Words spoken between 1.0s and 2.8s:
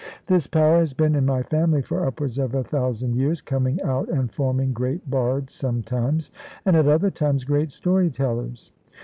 in my family for upwards of a